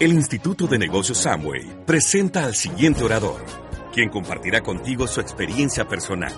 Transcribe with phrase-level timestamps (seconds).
[0.00, 3.44] El Instituto de Negocios Samway presenta al siguiente orador,
[3.92, 6.34] quien compartirá contigo su experiencia personal.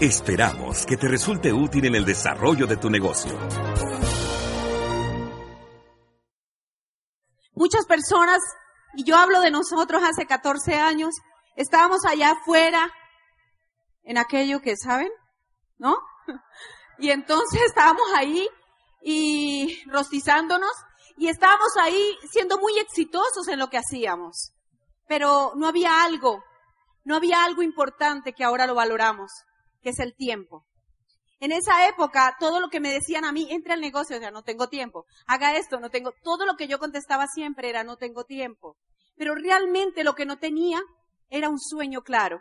[0.00, 3.36] Esperamos que te resulte útil en el desarrollo de tu negocio.
[7.54, 8.38] Muchas personas,
[8.94, 11.12] y yo hablo de nosotros hace 14 años,
[11.56, 12.88] estábamos allá afuera
[14.04, 15.10] en aquello que, ¿saben?
[15.76, 15.96] ¿No?
[16.98, 18.48] Y entonces estábamos ahí
[19.02, 20.70] y rostizándonos
[21.16, 24.52] y estábamos ahí siendo muy exitosos en lo que hacíamos.
[25.08, 26.42] Pero no había algo,
[27.04, 29.30] no había algo importante que ahora lo valoramos,
[29.82, 30.66] que es el tiempo.
[31.38, 34.30] En esa época, todo lo que me decían a mí, entre al negocio, o sea,
[34.30, 37.96] no tengo tiempo, haga esto, no tengo, todo lo que yo contestaba siempre era no
[37.96, 38.76] tengo tiempo.
[39.16, 40.80] Pero realmente lo que no tenía
[41.28, 42.40] era un sueño claro.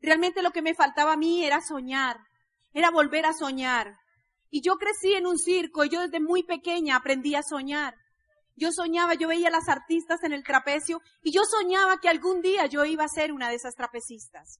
[0.00, 2.18] Realmente lo que me faltaba a mí era soñar,
[2.72, 3.96] era volver a soñar.
[4.50, 7.94] Y yo crecí en un circo y yo desde muy pequeña aprendí a soñar.
[8.56, 12.42] Yo soñaba, yo veía a las artistas en el trapecio y yo soñaba que algún
[12.42, 14.58] día yo iba a ser una de esas trapecistas.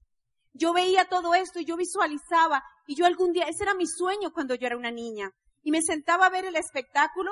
[0.53, 4.31] Yo veía todo esto y yo visualizaba y yo algún día, ese era mi sueño
[4.31, 5.31] cuando yo era una niña.
[5.63, 7.31] Y me sentaba a ver el espectáculo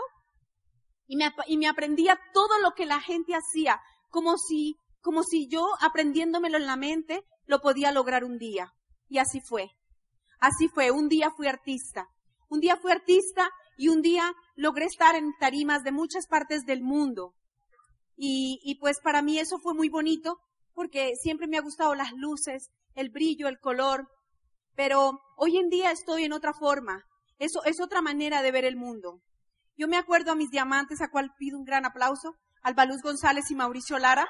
[1.07, 3.79] y me, y me aprendía todo lo que la gente hacía,
[4.09, 8.73] como si, como si yo aprendiéndomelo en la mente lo podía lograr un día.
[9.07, 9.71] Y así fue.
[10.39, 10.91] Así fue.
[10.91, 12.09] Un día fui artista.
[12.49, 16.81] Un día fui artista y un día logré estar en tarimas de muchas partes del
[16.81, 17.33] mundo.
[18.15, 20.39] Y, y pues para mí eso fue muy bonito
[20.73, 24.07] porque siempre me ha gustado las luces, el brillo, el color.
[24.75, 27.03] Pero hoy en día estoy en otra forma.
[27.39, 29.21] Eso es otra manera de ver el mundo.
[29.77, 33.49] Yo me acuerdo a mis diamantes, a cual pido un gran aplauso, Alba Luz González
[33.51, 34.27] y Mauricio Lara.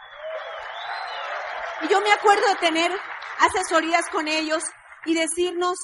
[1.83, 2.91] Y yo me acuerdo de tener
[3.39, 4.63] asesorías con ellos
[5.05, 5.77] y decirnos,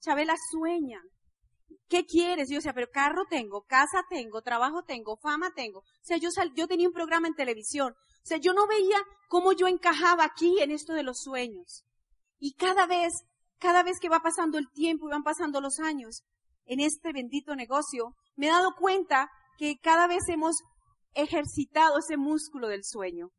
[0.00, 1.00] Chabela sueña.
[1.88, 2.50] ¿Qué quieres?
[2.50, 5.80] Yo decía, pero carro tengo, casa tengo, trabajo tengo, fama tengo.
[5.80, 7.94] O sea, yo, tenía un programa en televisión.
[7.94, 11.84] O sea, yo no veía cómo yo encajaba aquí en esto de los sueños.
[12.38, 13.12] Y cada vez,
[13.58, 16.24] cada vez que va pasando el tiempo y van pasando los años
[16.66, 20.56] en este bendito negocio, me he dado cuenta que cada vez hemos
[21.14, 23.30] ejercitado ese músculo del sueño.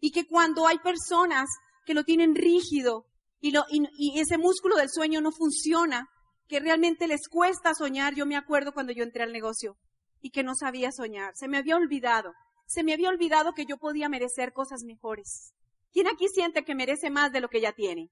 [0.00, 1.48] Y que cuando hay personas
[1.84, 3.04] que lo tienen rígido
[3.40, 3.52] y,
[3.98, 6.08] y, ese músculo del sueño no funciona,
[6.52, 9.78] que realmente les cuesta soñar, yo me acuerdo cuando yo entré al negocio
[10.20, 12.34] y que no sabía soñar, se me había olvidado,
[12.66, 15.54] se me había olvidado que yo podía merecer cosas mejores.
[15.92, 18.10] ¿Quién aquí siente que merece más de lo que ya tiene?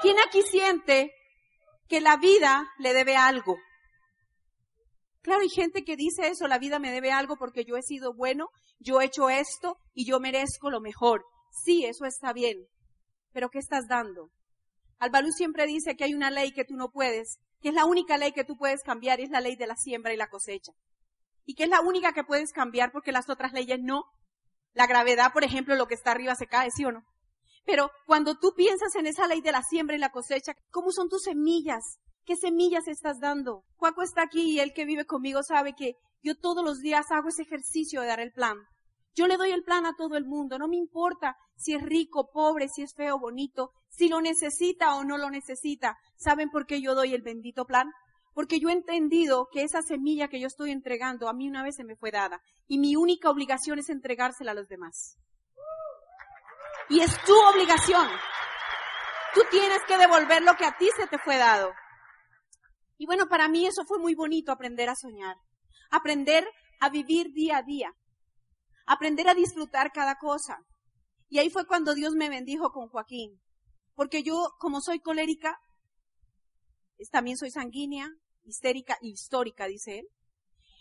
[0.00, 1.12] ¿Quién aquí siente
[1.88, 3.56] que la vida le debe algo?
[5.22, 8.14] Claro, hay gente que dice eso, la vida me debe algo porque yo he sido
[8.14, 11.24] bueno, yo he hecho esto y yo merezco lo mejor.
[11.64, 12.58] Sí, eso está bien.
[13.32, 14.30] Pero ¿qué estás dando?
[15.02, 18.18] Albalú siempre dice que hay una ley que tú no puedes, que es la única
[18.18, 20.70] ley que tú puedes cambiar y es la ley de la siembra y la cosecha.
[21.44, 24.04] Y que es la única que puedes cambiar porque las otras leyes no.
[24.74, 27.02] La gravedad, por ejemplo, lo que está arriba se cae, ¿sí o no?
[27.64, 31.08] Pero cuando tú piensas en esa ley de la siembra y la cosecha, ¿cómo son
[31.08, 31.98] tus semillas?
[32.24, 33.64] ¿Qué semillas estás dando?
[33.74, 37.30] Cuaco está aquí y él que vive conmigo sabe que yo todos los días hago
[37.30, 38.56] ese ejercicio de dar el plan.
[39.14, 42.30] Yo le doy el plan a todo el mundo, no me importa si es rico,
[42.32, 45.98] pobre, si es feo, bonito, si lo necesita o no lo necesita.
[46.16, 47.90] ¿Saben por qué yo doy el bendito plan?
[48.34, 51.76] Porque yo he entendido que esa semilla que yo estoy entregando a mí una vez
[51.76, 55.18] se me fue dada y mi única obligación es entregársela a los demás.
[56.88, 58.08] Y es tu obligación.
[59.34, 61.72] Tú tienes que devolver lo que a ti se te fue dado.
[62.96, 65.36] Y bueno, para mí eso fue muy bonito aprender a soñar,
[65.90, 66.46] aprender
[66.80, 67.92] a vivir día a día,
[68.86, 70.58] aprender a disfrutar cada cosa.
[71.28, 73.40] Y ahí fue cuando Dios me bendijo con Joaquín,
[73.94, 75.58] porque yo, como soy colérica,
[77.10, 78.08] también soy sanguínea,
[78.44, 80.08] histérica y histórica, dice él.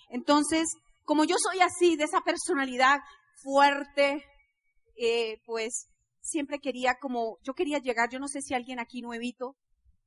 [0.10, 0.68] Entonces,
[1.04, 3.00] como yo soy así, de esa personalidad
[3.44, 4.24] fuerte,
[4.96, 5.88] eh, pues
[6.22, 9.56] siempre quería como, yo quería llegar, yo no sé si alguien aquí nuevito,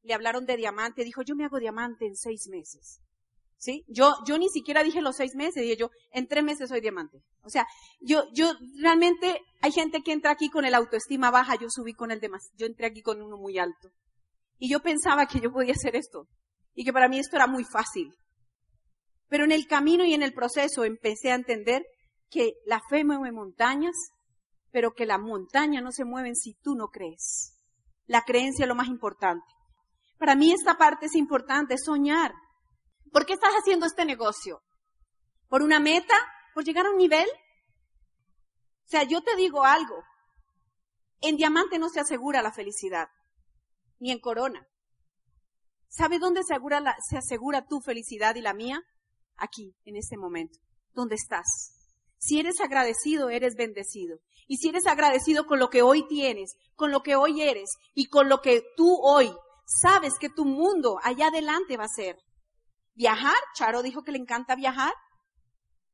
[0.03, 3.01] le hablaron de diamante, dijo, yo me hago diamante en seis meses.
[3.57, 3.85] ¿Sí?
[3.89, 7.23] Yo, yo ni siquiera dije los seis meses, dije yo, en tres meses soy diamante.
[7.43, 7.67] O sea,
[8.01, 12.11] yo, yo, realmente, hay gente que entra aquí con el autoestima baja, yo subí con
[12.11, 13.91] el demás, yo entré aquí con uno muy alto.
[14.59, 16.27] Y yo pensaba que yo podía hacer esto.
[16.75, 18.13] Y que para mí esto era muy fácil.
[19.29, 21.85] Pero en el camino y en el proceso empecé a entender
[22.31, 23.95] que la fe mueve montañas,
[24.71, 27.55] pero que la montaña no se mueven si tú no crees.
[28.07, 29.47] La creencia es lo más importante.
[30.19, 32.33] Para mí esta parte es importante, soñar.
[33.15, 34.61] ¿Por qué estás haciendo este negocio?
[35.49, 36.17] ¿Por una meta?
[36.53, 37.29] ¿Por llegar a un nivel?
[37.29, 40.03] O sea, yo te digo algo.
[41.21, 43.07] En diamante no se asegura la felicidad,
[44.01, 44.67] ni en corona.
[45.89, 48.83] ¿Sabe dónde se asegura, se asegura tu felicidad y la mía?
[49.37, 50.59] Aquí, en este momento.
[50.91, 51.47] ¿Dónde estás?
[52.19, 54.19] Si eres agradecido, eres bendecido.
[54.49, 58.09] Y si eres agradecido con lo que hoy tienes, con lo que hoy eres y
[58.09, 59.33] con lo que tú hoy
[59.67, 62.19] sabes que tu mundo allá adelante va a ser.
[62.95, 64.93] Viajar, Charo dijo que le encanta viajar.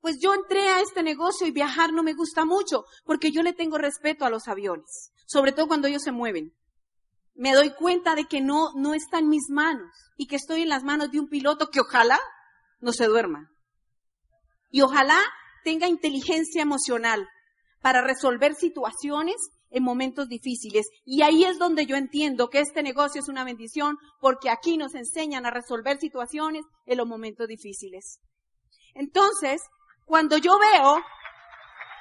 [0.00, 3.52] Pues yo entré a este negocio y viajar no me gusta mucho porque yo le
[3.52, 6.54] tengo respeto a los aviones, sobre todo cuando ellos se mueven.
[7.34, 10.68] Me doy cuenta de que no, no está en mis manos y que estoy en
[10.68, 12.18] las manos de un piloto que ojalá
[12.80, 13.50] no se duerma.
[14.70, 15.18] Y ojalá
[15.64, 17.28] tenga inteligencia emocional
[17.80, 19.36] para resolver situaciones
[19.70, 20.86] en momentos difíciles.
[21.04, 24.94] Y ahí es donde yo entiendo que este negocio es una bendición porque aquí nos
[24.94, 28.20] enseñan a resolver situaciones en los momentos difíciles.
[28.94, 29.62] Entonces,
[30.04, 31.00] cuando yo veo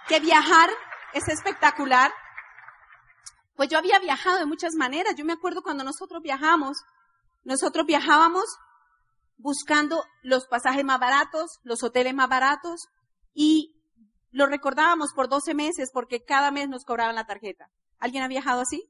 [0.07, 0.69] que viajar
[1.13, 2.11] es espectacular,
[3.55, 5.15] pues yo había viajado de muchas maneras.
[5.15, 6.77] Yo me acuerdo cuando nosotros viajamos,
[7.43, 8.45] nosotros viajábamos
[9.37, 12.87] buscando los pasajes más baratos, los hoteles más baratos
[13.33, 13.78] y
[14.31, 17.67] lo recordábamos por 12 meses porque cada mes nos cobraban la tarjeta.
[17.99, 18.89] ¿Alguien ha viajado así?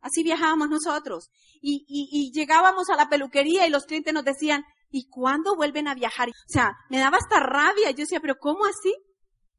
[0.00, 1.30] Así viajábamos nosotros.
[1.60, 5.88] Y, y, y llegábamos a la peluquería y los clientes nos decían, ¿y cuándo vuelven
[5.88, 6.28] a viajar?
[6.28, 7.90] O sea, me daba hasta rabia.
[7.90, 8.94] Yo decía, pero ¿cómo así?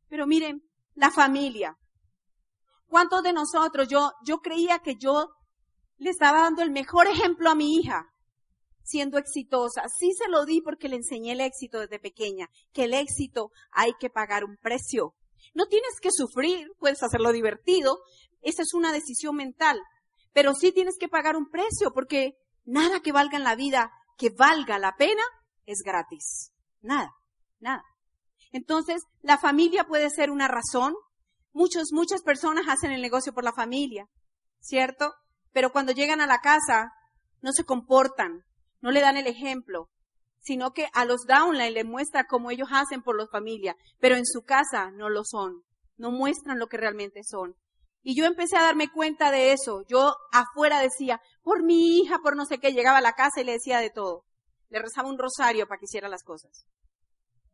[0.09, 0.61] Pero miren,
[0.95, 1.77] la familia.
[2.87, 5.29] ¿Cuántos de nosotros, yo, yo creía que yo
[5.97, 8.12] le estaba dando el mejor ejemplo a mi hija,
[8.83, 9.83] siendo exitosa.
[9.99, 13.93] Sí se lo di porque le enseñé el éxito desde pequeña, que el éxito hay
[13.99, 15.15] que pagar un precio.
[15.53, 17.99] No tienes que sufrir, puedes hacerlo divertido,
[18.41, 19.79] esa es una decisión mental,
[20.33, 22.35] pero sí tienes que pagar un precio porque
[22.65, 25.23] nada que valga en la vida que valga la pena
[25.65, 26.51] es gratis.
[26.81, 27.11] Nada,
[27.59, 27.83] nada.
[28.51, 30.93] Entonces, la familia puede ser una razón.
[31.53, 34.07] Muchos, muchas personas hacen el negocio por la familia,
[34.59, 35.13] ¿cierto?
[35.51, 36.91] Pero cuando llegan a la casa,
[37.41, 38.43] no se comportan,
[38.83, 39.89] no le dan el ejemplo,
[40.41, 44.25] sino que a los downline le muestra cómo ellos hacen por la familia, pero en
[44.25, 45.63] su casa no lo son,
[45.95, 47.55] no muestran lo que realmente son.
[48.01, 49.85] Y yo empecé a darme cuenta de eso.
[49.87, 53.45] Yo afuera decía, por mi hija, por no sé qué, llegaba a la casa y
[53.45, 54.25] le decía de todo.
[54.67, 56.65] Le rezaba un rosario para que hiciera las cosas.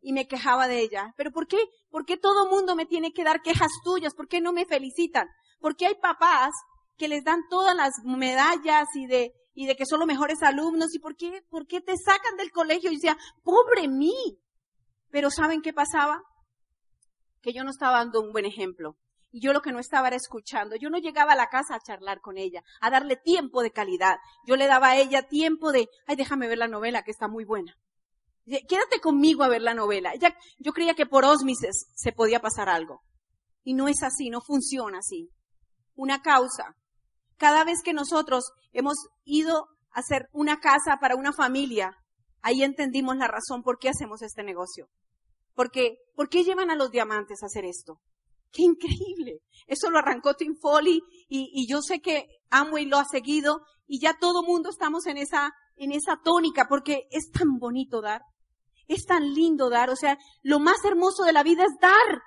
[0.02, 1.14] Y me quejaba de ella.
[1.16, 1.60] Pero ¿por qué?
[1.92, 4.16] ¿Por qué todo mundo me tiene que dar quejas tuyas?
[4.16, 5.28] ¿Por qué no me felicitan?
[5.60, 6.50] Porque hay papás
[6.98, 10.96] que les dan todas las medallas y de, y de que son los mejores alumnos.
[10.96, 11.44] ¿Y por qué?
[11.50, 12.90] ¿Por qué te sacan del colegio?
[12.90, 14.40] Y decía, pobre mí.
[15.12, 16.24] Pero ¿saben qué pasaba?
[17.42, 18.96] Que yo no estaba dando un buen ejemplo.
[19.32, 20.78] Y yo lo que no estaba era escuchando.
[20.78, 24.16] Yo no llegaba a la casa a charlar con ella, a darle tiempo de calidad.
[24.48, 27.44] Yo le daba a ella tiempo de, ay, déjame ver la novela que está muy
[27.44, 27.76] buena.
[28.46, 30.14] Quédate conmigo a ver la novela.
[30.14, 33.02] Ella, yo creía que por ósmices se podía pasar algo.
[33.66, 35.30] Y no es así, no funciona así.
[35.96, 36.78] Una causa.
[37.40, 41.96] Cada vez que nosotros hemos ido a hacer una casa para una familia,
[42.42, 44.90] ahí entendimos la razón por qué hacemos este negocio.
[45.56, 48.00] Porque, ¿por qué llevan a los diamantes a hacer esto?
[48.52, 49.40] ¡Qué increíble!
[49.68, 54.02] Eso lo arrancó Tim Foley y, y yo sé que Amway lo ha seguido y
[54.02, 58.22] ya todo mundo estamos en esa, en esa tónica porque es tan bonito dar.
[58.88, 59.90] Es tan lindo dar.
[59.90, 62.22] O sea, lo más hermoso de la vida es dar.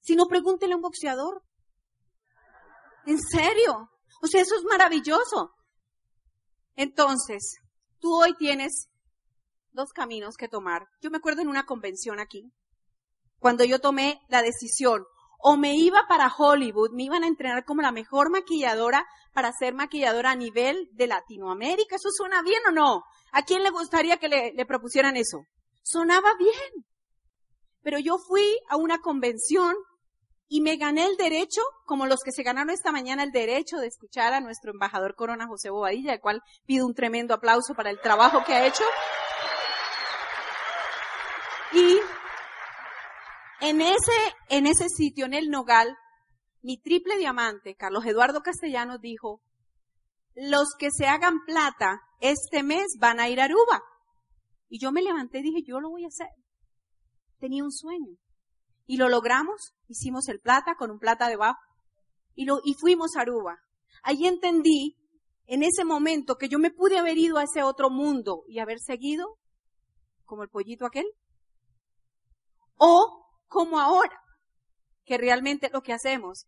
[0.00, 1.42] Si no, pregúntele a un boxeador.
[3.06, 3.90] ¿En serio?
[4.22, 5.52] O sea, eso es maravilloso.
[6.74, 7.56] Entonces,
[8.00, 8.88] tú hoy tienes
[9.72, 10.86] dos caminos que tomar.
[11.00, 12.52] Yo me acuerdo en una convención aquí,
[13.38, 15.04] cuando yo tomé la decisión,
[15.40, 19.72] o me iba para Hollywood, me iban a entrenar como la mejor maquilladora para ser
[19.72, 21.96] maquilladora a nivel de Latinoamérica.
[21.96, 23.04] ¿Eso suena bien o no?
[23.32, 25.38] ¿A quién le gustaría que le, le propusieran eso?
[25.82, 26.84] Sonaba bien.
[27.82, 29.76] Pero yo fui a una convención
[30.48, 33.86] y me gané el derecho, como los que se ganaron esta mañana el derecho de
[33.86, 38.00] escuchar a nuestro embajador Corona José Bobadilla, el cual pido un tremendo aplauso para el
[38.00, 38.84] trabajo que ha hecho.
[41.74, 42.00] Y
[43.60, 45.94] en ese, en ese sitio, en el Nogal,
[46.62, 49.42] mi triple diamante, Carlos Eduardo Castellanos, dijo,
[50.34, 53.82] los que se hagan plata este mes van a ir a Aruba.
[54.70, 56.28] Y yo me levanté y dije, yo lo voy a hacer.
[57.38, 58.16] Tenía un sueño.
[58.88, 61.60] Y lo logramos, hicimos el plata con un plata debajo.
[62.34, 63.58] Y lo, y fuimos a Aruba.
[64.02, 64.96] Allí entendí,
[65.46, 68.80] en ese momento, que yo me pude haber ido a ese otro mundo y haber
[68.80, 69.36] seguido,
[70.24, 71.04] como el pollito aquel.
[72.78, 74.18] O como ahora,
[75.04, 76.46] que realmente lo que hacemos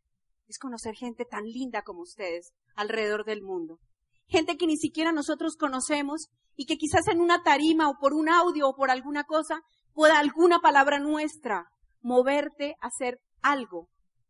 [0.49, 3.81] es conocer gente tan linda como ustedes alrededor del mundo.
[4.29, 8.31] Gente que ni siquiera nosotros conocemos y que quizás en una tarima o por un
[8.31, 9.61] audio o por alguna cosa
[9.93, 11.67] pueda alguna palabra nuestra
[12.01, 13.89] moverte a hacer algo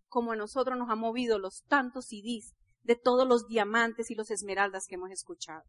[0.08, 4.30] como a nosotros nos ha movido los tantos CDs de todos los diamantes y los
[4.30, 5.62] esmeraldas que hemos escuchado.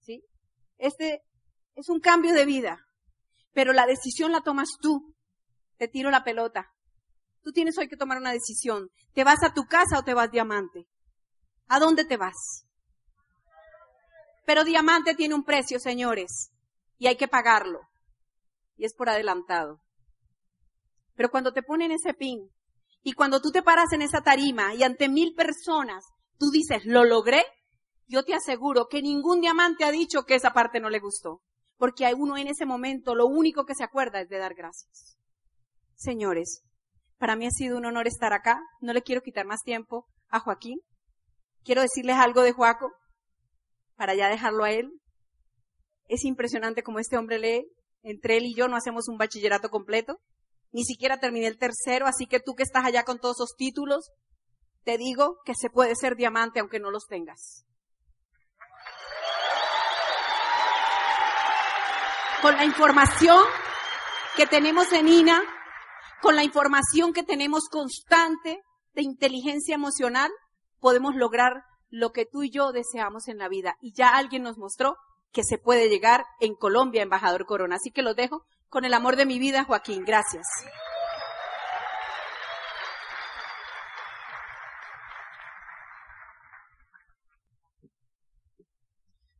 [0.00, 0.22] ¿Sí?
[0.78, 1.22] Este
[1.74, 2.78] es un cambio de vida,
[3.52, 5.16] pero la decisión la tomas tú
[5.76, 6.72] te tiro la pelota.
[7.42, 8.88] Tú tienes hoy que tomar una decisión.
[9.12, 10.86] ¿Te vas a tu casa o te vas diamante?
[11.68, 12.64] ¿A dónde te vas?
[14.44, 16.50] Pero diamante tiene un precio, señores,
[16.98, 17.80] y hay que pagarlo.
[18.76, 19.80] Y es por adelantado.
[21.16, 22.48] Pero cuando te ponen ese pin
[23.02, 26.04] y cuando tú te paras en esa tarima y ante mil personas
[26.38, 27.44] tú dices, lo logré,
[28.06, 31.40] yo te aseguro que ningún diamante ha dicho que esa parte no le gustó.
[31.76, 35.18] Porque hay uno en ese momento lo único que se acuerda es de dar gracias.
[35.94, 36.62] Señores,
[37.18, 38.60] para mí ha sido un honor estar acá.
[38.80, 40.78] No le quiero quitar más tiempo a Joaquín.
[41.64, 42.92] Quiero decirles algo de Joaco
[43.96, 44.90] para ya dejarlo a él.
[46.08, 47.66] Es impresionante como este hombre lee.
[48.02, 50.18] Entre él y yo no hacemos un bachillerato completo.
[50.76, 54.10] Ni siquiera terminé el tercero, así que tú que estás allá con todos esos títulos,
[54.84, 57.64] te digo que se puede ser diamante aunque no los tengas.
[62.42, 63.42] Con la información
[64.36, 65.42] que tenemos en INA,
[66.20, 70.30] con la información que tenemos constante de inteligencia emocional,
[70.78, 73.78] podemos lograr lo que tú y yo deseamos en la vida.
[73.80, 74.98] Y ya alguien nos mostró
[75.32, 77.76] que se puede llegar en Colombia, embajador Corona.
[77.76, 80.04] Así que lo dejo con el amor de mi vida, Joaquín.
[80.04, 80.46] Gracias.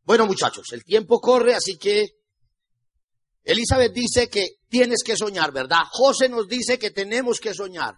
[0.04, 2.06] Bueno, muchachos, el tiempo corre, así que
[3.42, 5.82] Elizabeth dice que tienes que soñar, ¿verdad?
[5.90, 7.94] José nos dice que tenemos que soñar.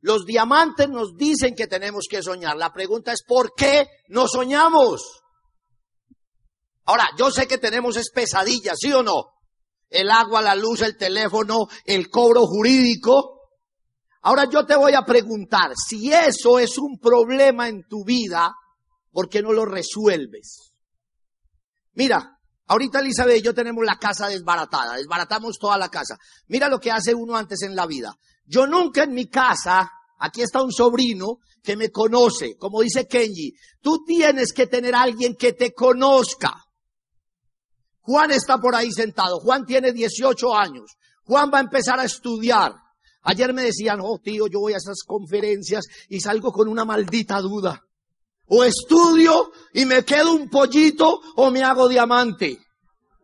[0.00, 2.56] Los diamantes nos dicen que tenemos que soñar.
[2.56, 5.22] La pregunta es, ¿por qué no soñamos?
[6.84, 9.33] Ahora, yo sé que tenemos es pesadillas, ¿sí o no?
[9.88, 13.40] El agua, la luz, el teléfono, el cobro jurídico.
[14.22, 18.54] Ahora yo te voy a preguntar, si eso es un problema en tu vida,
[19.12, 20.72] ¿por qué no lo resuelves?
[21.92, 26.16] Mira, ahorita Elizabeth y yo tenemos la casa desbaratada, desbaratamos toda la casa.
[26.48, 28.16] Mira lo que hace uno antes en la vida.
[28.46, 33.54] Yo nunca en mi casa, aquí está un sobrino que me conoce, como dice Kenji,
[33.80, 36.54] tú tienes que tener alguien que te conozca.
[38.04, 40.92] Juan está por ahí sentado, Juan tiene 18 años,
[41.24, 42.74] Juan va a empezar a estudiar.
[43.22, 47.40] Ayer me decían, oh tío, yo voy a esas conferencias y salgo con una maldita
[47.40, 47.82] duda.
[48.46, 52.58] O estudio y me quedo un pollito o me hago diamante.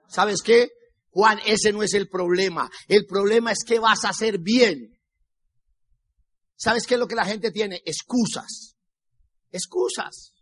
[0.08, 0.70] ¿Sabes qué?
[1.10, 2.70] Juan, ese no es el problema.
[2.88, 4.99] El problema es que vas a hacer bien.
[6.56, 7.82] ¿Sabes qué es lo que la gente tiene?
[7.84, 8.76] Excusas.
[9.50, 10.32] Excusas.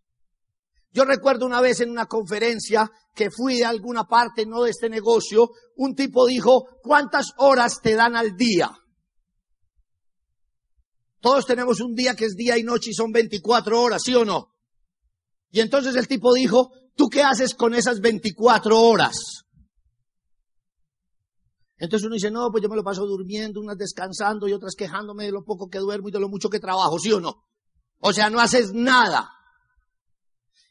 [0.91, 4.89] Yo recuerdo una vez en una conferencia que fui de alguna parte, no de este
[4.89, 8.71] negocio, un tipo dijo, ¿cuántas horas te dan al día?
[11.21, 14.25] Todos tenemos un día que es día y noche y son 24 horas, ¿sí o
[14.25, 14.55] no?
[15.51, 19.45] Y entonces el tipo dijo, ¿tú qué haces con esas 24 horas?
[21.77, 25.25] Entonces uno dice, no, pues yo me lo paso durmiendo, unas descansando y otras quejándome
[25.25, 27.45] de lo poco que duermo y de lo mucho que trabajo, ¿sí o no?
[28.01, 29.31] O sea, no haces nada.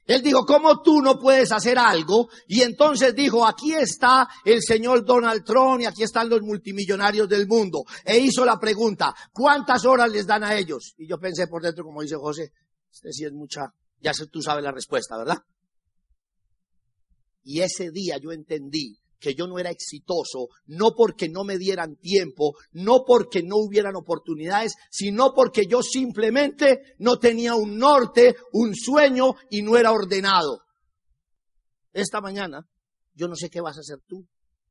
[0.08, 2.30] Él dijo, ¿cómo tú no puedes hacer algo?
[2.48, 7.46] Y entonces dijo, aquí está el señor Donald Trump y aquí están los multimillonarios del
[7.46, 7.84] mundo.
[8.06, 10.96] E hizo la pregunta, ¿cuántas horas les dan a ellos?
[10.98, 12.54] Y yo pensé por dentro, como dice José,
[12.90, 15.38] este sí es mucha, ya tú sabes la respuesta, ¿verdad?
[17.44, 21.96] Y ese día yo entendí que yo no era exitoso, no porque no me dieran
[21.96, 28.76] tiempo, no porque no hubieran oportunidades, sino porque yo simplemente no tenía un norte, un
[28.76, 30.62] sueño y no era ordenado.
[31.94, 32.68] Esta mañana,
[33.14, 34.26] yo no sé qué vas a hacer tú.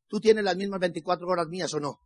[0.08, 1.98] Tú tienes las mismas 24 horas mías o no.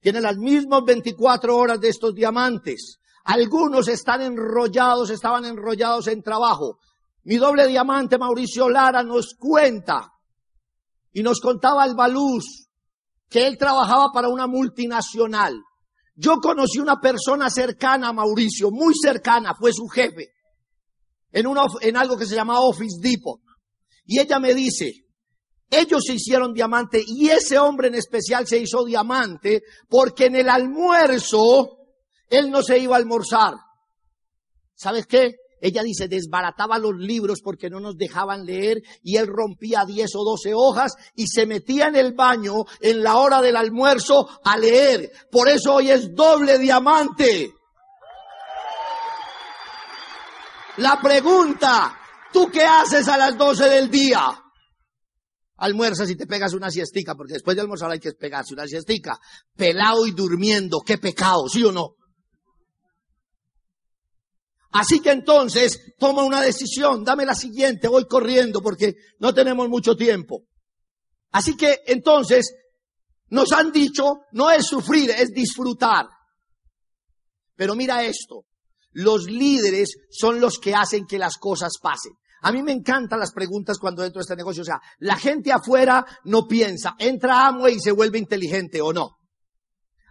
[0.00, 2.98] Tienes las mismas 24 horas de estos diamantes.
[3.24, 6.78] Algunos están enrollados, estaban enrollados en trabajo.
[7.24, 10.13] Mi doble diamante, Mauricio Lara, nos cuenta
[11.14, 12.68] y nos contaba el Baluz
[13.30, 15.54] que él trabajaba para una multinacional.
[16.14, 20.32] Yo conocí una persona cercana a Mauricio, muy cercana, fue su jefe,
[21.32, 23.40] en, una, en algo que se llama Office Depot.
[24.04, 24.92] Y ella me dice,
[25.70, 30.48] ellos se hicieron diamante y ese hombre en especial se hizo diamante porque en el
[30.48, 31.78] almuerzo
[32.28, 33.54] él no se iba a almorzar.
[34.74, 35.36] ¿Sabes qué?
[35.64, 40.22] Ella dice, desbarataba los libros porque no nos dejaban leer y él rompía 10 o
[40.22, 45.10] 12 hojas y se metía en el baño en la hora del almuerzo a leer.
[45.30, 47.50] Por eso hoy es doble diamante.
[50.76, 51.98] La pregunta,
[52.30, 54.20] ¿tú qué haces a las 12 del día?
[55.56, 59.18] Almuerzas y te pegas una siestica, porque después de almorzar hay que pegarse una siestica.
[59.56, 61.94] Pelado y durmiendo, qué pecado, ¿sí o no?
[64.74, 69.94] Así que entonces toma una decisión, dame la siguiente, voy corriendo porque no tenemos mucho
[69.94, 70.42] tiempo.
[71.30, 72.52] Así que entonces
[73.28, 76.06] nos han dicho, no es sufrir, es disfrutar.
[77.54, 78.46] Pero mira esto,
[78.90, 82.14] los líderes son los que hacen que las cosas pasen.
[82.42, 84.62] A mí me encantan las preguntas cuando entro a este negocio.
[84.62, 89.18] O sea, la gente afuera no piensa, entra Amway y se vuelve inteligente o no.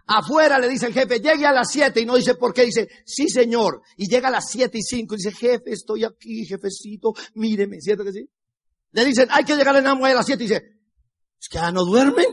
[0.06, 2.88] Afuera le dice el jefe, llegue a las siete y no dice por qué, dice,
[3.06, 3.82] sí señor.
[3.96, 8.04] Y llega a las siete y cinco y dice, jefe, estoy aquí, jefecito, míreme, ¿cierto
[8.04, 8.28] que sí?
[8.92, 10.62] Le dicen, hay que llegar en Amway a las siete y dice,
[11.40, 12.26] es que ya no duermen.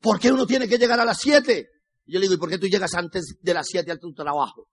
[0.00, 1.68] ¿Por qué uno tiene que llegar a las siete?
[2.04, 4.68] Yo le digo, ¿y por qué tú llegas antes de las siete a tu trabajo?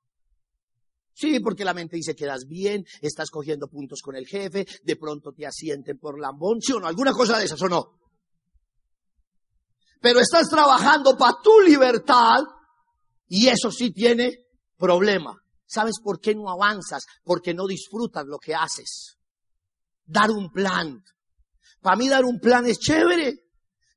[1.13, 5.31] Sí, porque la mente dice, quedas bien, estás cogiendo puntos con el jefe, de pronto
[5.31, 6.87] te asienten por lambón, ¿sí o no?
[6.87, 7.98] ¿Alguna cosa de esas o no?
[10.01, 12.39] Pero estás trabajando para tu libertad
[13.27, 14.45] y eso sí tiene
[14.77, 15.35] problema.
[15.65, 17.05] ¿Sabes por qué no avanzas?
[17.23, 19.17] Porque no disfrutas lo que haces.
[20.05, 21.03] Dar un plan.
[21.81, 23.35] Para mí dar un plan es chévere.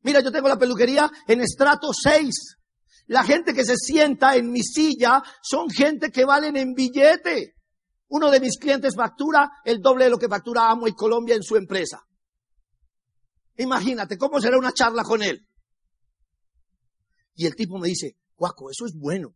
[0.02, 2.58] Mira, yo tengo la peluquería en estrato 6.
[3.06, 7.54] La gente que se sienta en mi silla son gente que valen en billete.
[8.08, 11.42] Uno de mis clientes factura el doble de lo que factura Amo y Colombia en
[11.42, 12.00] su empresa.
[13.56, 15.46] Imagínate, ¿cómo será una charla con él?
[17.34, 19.34] Y el tipo me dice, Guaco, eso es bueno.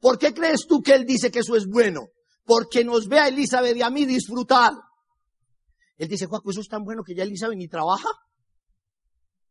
[0.00, 2.08] ¿Por qué crees tú que él dice que eso es bueno?
[2.44, 4.72] Porque nos ve a Elizabeth y a mí disfrutar.
[5.96, 8.08] Él dice, Guaco, eso es tan bueno que ya Elizabeth ni trabaja.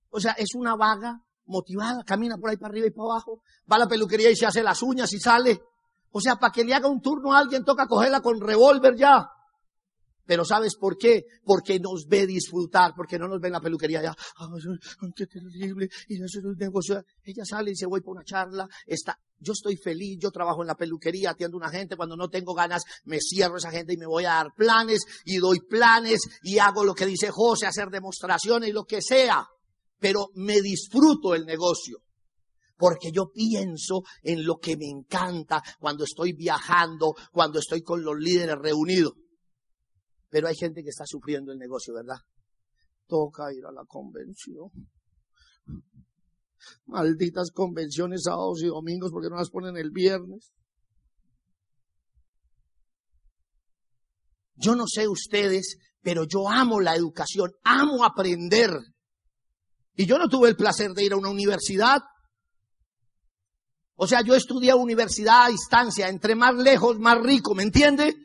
[0.10, 3.76] O sea, es una vaga motivada, camina por ahí para arriba y para abajo, va
[3.78, 5.62] a la peluquería y se hace las uñas y sale.
[6.12, 9.28] O sea, para que le haga un turno a alguien toca cogerla con revólver ya.
[10.26, 11.26] Pero ¿sabes por qué?
[11.44, 14.16] Porque nos ve disfrutar, porque no nos ve en la peluquería ya.
[15.16, 15.90] Qué terrible.
[16.08, 17.04] Y eso es un negocio.
[17.24, 18.68] Ella sale y dice, voy por una charla.
[18.86, 21.98] Está, yo estoy feliz, yo trabajo en la peluquería, atiendo a una gente.
[21.98, 25.02] Cuando no tengo ganas, me cierro a esa gente y me voy a dar planes
[25.26, 29.46] y doy planes y hago lo que dice José, hacer demostraciones y lo que sea.
[30.00, 32.00] Pero me disfruto el negocio
[32.78, 38.18] porque yo pienso en lo que me encanta cuando estoy viajando, cuando estoy con los
[38.18, 39.14] líderes reunidos.
[40.34, 42.18] Pero hay gente que está sufriendo el negocio, ¿verdad?
[43.06, 44.68] Toca ir a la convención.
[46.88, 50.52] Malditas convenciones sábados y domingos porque no las ponen el viernes.
[54.56, 58.72] Yo no sé ustedes, pero yo amo la educación, amo aprender.
[59.94, 62.02] Y yo no tuve el placer de ir a una universidad.
[63.94, 68.16] O sea, yo estudié universidad a distancia, entre más lejos, más rico, ¿me entiende?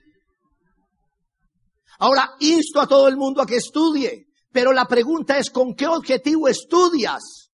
[1.99, 5.87] Ahora, insto a todo el mundo a que estudie, pero la pregunta es, ¿con qué
[5.87, 7.51] objetivo estudias?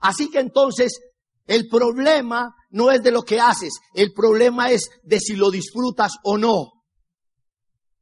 [0.00, 1.00] Así que entonces,
[1.46, 6.14] el problema no es de lo que haces, el problema es de si lo disfrutas
[6.24, 6.72] o no.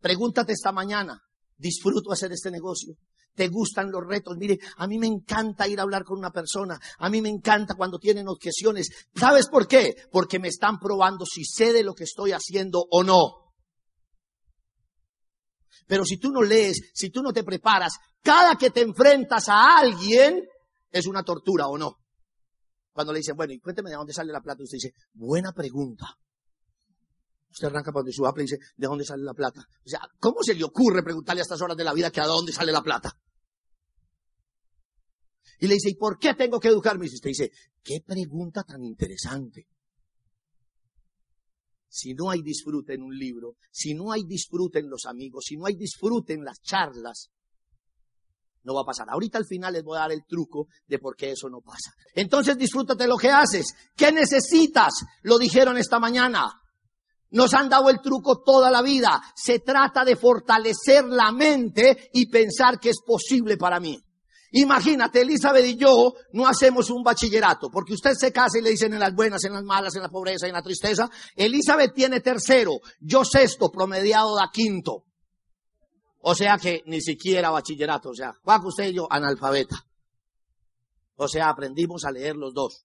[0.00, 1.20] Pregúntate esta mañana,
[1.56, 2.94] ¿disfruto hacer este negocio?
[3.34, 4.36] ¿Te gustan los retos?
[4.38, 6.80] Mire, a mí me encanta ir a hablar con una persona.
[6.98, 8.88] A mí me encanta cuando tienen objeciones.
[9.14, 9.94] ¿Sabes por qué?
[10.10, 13.45] Porque me están probando si sé de lo que estoy haciendo o no.
[15.86, 19.78] Pero si tú no lees, si tú no te preparas, cada que te enfrentas a
[19.78, 20.42] alguien
[20.90, 21.98] es una tortura o no.
[22.92, 26.06] Cuando le dicen, bueno, y cuénteme de dónde sale la plata, usted dice, buena pregunta.
[27.50, 29.60] Usted arranca para donde su y dice, ¿de dónde sale la plata?
[29.60, 32.26] O sea, ¿cómo se le ocurre preguntarle a estas horas de la vida que a
[32.26, 33.16] dónde sale la plata?
[35.60, 37.06] Y le dice, ¿y por qué tengo que educarme?
[37.06, 37.50] Y usted dice,
[37.82, 39.68] qué pregunta tan interesante
[41.96, 45.56] si no hay disfrute en un libro, si no hay disfrute en los amigos, si
[45.56, 47.30] no hay disfrute en las charlas,
[48.64, 49.08] no va a pasar.
[49.08, 51.92] Ahorita al final les voy a dar el truco de por qué eso no pasa.
[52.14, 53.74] Entonces disfrútate lo que haces.
[53.96, 54.92] ¿Qué necesitas?
[55.22, 56.52] Lo dijeron esta mañana.
[57.30, 59.22] Nos han dado el truco toda la vida.
[59.34, 63.98] Se trata de fortalecer la mente y pensar que es posible para mí.
[64.52, 68.92] Imagínate, Elizabeth y yo no hacemos un bachillerato, porque usted se casa y le dicen
[68.94, 71.10] en las buenas, en las malas, en la pobreza, en la tristeza.
[71.34, 75.04] Elizabeth tiene tercero, yo sexto, promediado da quinto.
[76.20, 79.76] O sea que ni siquiera bachillerato, o sea, Juan, usted y yo, analfabeta.
[81.16, 82.84] O sea, aprendimos a leer los dos.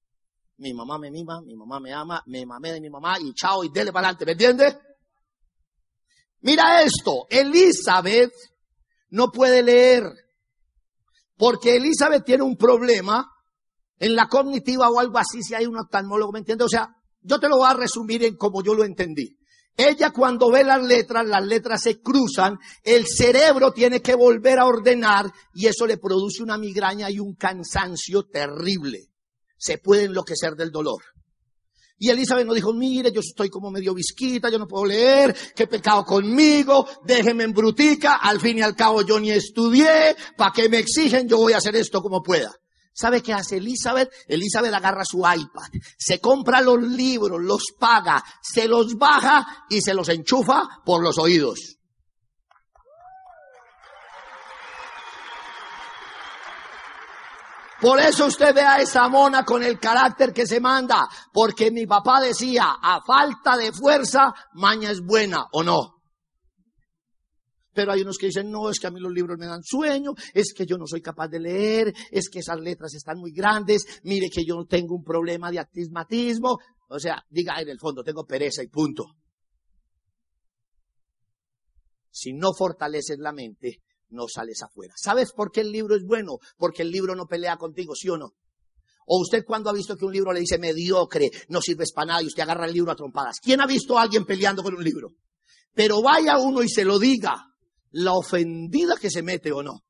[0.57, 3.63] Mi mamá me mima, mi mamá me ama, me mamé de mi mamá y chao
[3.63, 4.77] y dele para adelante, ¿me entiende?
[6.41, 8.33] Mira esto, Elizabeth
[9.09, 10.03] no puede leer.
[11.41, 13.27] Porque Elizabeth tiene un problema
[13.97, 16.65] en la cognitiva o algo así, si hay un oftalmólogo, ¿me entiende?
[16.65, 16.87] O sea,
[17.19, 19.39] yo te lo voy a resumir en como yo lo entendí.
[19.75, 24.67] Ella cuando ve las letras, las letras se cruzan, el cerebro tiene que volver a
[24.67, 29.07] ordenar y eso le produce una migraña y un cansancio terrible.
[29.57, 31.01] Se puede enloquecer del dolor.
[32.03, 35.67] Y Elizabeth nos dijo, mire, yo estoy como medio visquita, yo no puedo leer, qué
[35.67, 40.67] pecado conmigo, déjenme en brutica, al fin y al cabo yo ni estudié, ¿para qué
[40.67, 41.29] me exigen?
[41.29, 42.51] Yo voy a hacer esto como pueda.
[42.91, 44.11] ¿Sabe qué hace Elizabeth?
[44.27, 49.93] Elizabeth agarra su iPad, se compra los libros, los paga, se los baja y se
[49.93, 51.77] los enchufa por los oídos.
[57.81, 61.87] Por eso usted ve a esa mona con el carácter que se manda, porque mi
[61.87, 66.03] papá decía, a falta de fuerza, maña es buena, ¿o no?
[67.73, 70.11] Pero hay unos que dicen, no, es que a mí los libros me dan sueño,
[70.33, 74.01] es que yo no soy capaz de leer, es que esas letras están muy grandes,
[74.03, 76.59] mire que yo tengo un problema de actismatismo.
[76.89, 79.05] O sea, diga en el fondo, tengo pereza y punto.
[82.11, 83.79] Si no fortaleces la mente,
[84.11, 84.93] no sales afuera.
[84.95, 86.37] ¿Sabes por qué el libro es bueno?
[86.57, 88.33] Porque el libro no pelea contigo, ¿sí o no?
[89.07, 92.23] O usted cuando ha visto que un libro le dice mediocre, no sirves para nada
[92.23, 93.39] y usted agarra el libro a trompadas.
[93.41, 95.09] ¿Quién ha visto a alguien peleando con un libro?
[95.73, 97.35] Pero vaya uno y se lo diga
[97.91, 99.81] la ofendida que se mete o no.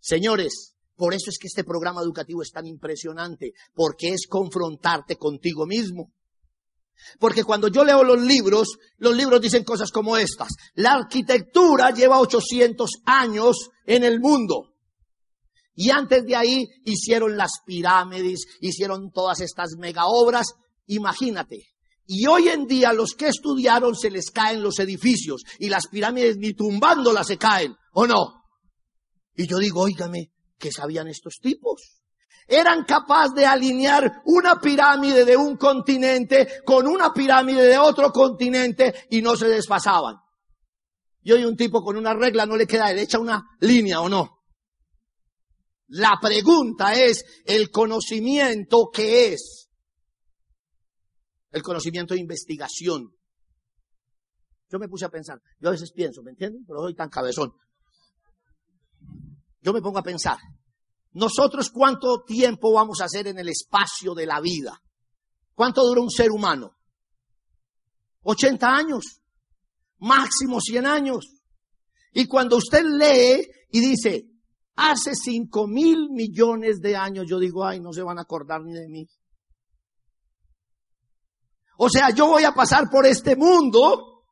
[0.00, 5.66] Señores, por eso es que este programa educativo es tan impresionante, porque es confrontarte contigo
[5.66, 6.12] mismo.
[7.18, 10.48] Porque cuando yo leo los libros, los libros dicen cosas como estas.
[10.74, 14.74] La arquitectura lleva 800 años en el mundo.
[15.74, 20.54] Y antes de ahí hicieron las pirámides, hicieron todas estas mega obras.
[20.86, 21.68] Imagínate,
[22.10, 26.38] y hoy en día los que estudiaron se les caen los edificios y las pirámides
[26.38, 28.44] ni tumbándolas se caen, ¿o no?
[29.36, 31.97] Y yo digo, óigame, ¿qué sabían estos tipos?
[32.46, 39.06] Eran capaces de alinear una pirámide de un continente con una pirámide de otro continente
[39.10, 40.16] y no se desfasaban.
[41.22, 44.38] Y hoy un tipo con una regla no le queda derecha una línea, ¿o no?
[45.88, 49.70] La pregunta es el conocimiento que es
[51.50, 53.10] el conocimiento de investigación.
[54.70, 56.64] Yo me puse a pensar, yo a veces pienso, ¿me entienden?
[56.66, 57.52] Pero soy tan cabezón.
[59.60, 60.38] Yo me pongo a pensar,
[61.12, 64.80] nosotros cuánto tiempo vamos a hacer en el espacio de la vida?
[65.54, 66.76] ¿Cuánto dura un ser humano?
[68.22, 69.20] 80 años,
[69.98, 71.26] máximo 100 años.
[72.12, 74.26] Y cuando usted lee y dice,
[74.76, 78.72] hace 5 mil millones de años, yo digo, ay, no se van a acordar ni
[78.72, 79.08] de mí.
[81.78, 84.24] O sea, yo voy a pasar por este mundo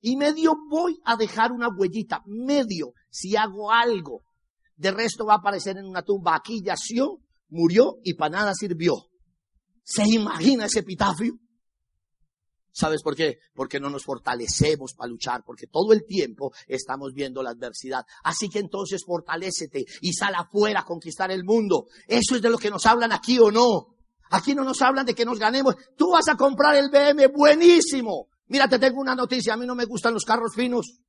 [0.00, 4.22] y medio voy a dejar una huellita, medio, si hago algo.
[4.78, 6.36] De resto va a aparecer en una tumba.
[6.36, 8.94] Aquí yació, murió y para nada sirvió.
[9.82, 11.34] ¿Se imagina ese epitafio?
[12.70, 13.38] ¿Sabes por qué?
[13.54, 18.04] Porque no nos fortalecemos para luchar, porque todo el tiempo estamos viendo la adversidad.
[18.22, 21.86] Así que entonces fortalécete y sal afuera a conquistar el mundo.
[22.06, 23.96] Eso es de lo que nos hablan aquí o no.
[24.30, 25.74] Aquí no nos hablan de que nos ganemos.
[25.96, 28.28] Tú vas a comprar el BM buenísimo.
[28.46, 29.54] Mira, te tengo una noticia.
[29.54, 31.00] A mí no me gustan los carros finos.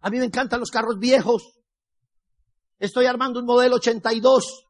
[0.00, 1.55] A mí me encantan los carros viejos.
[2.78, 4.64] Estoy armando un modelo 82.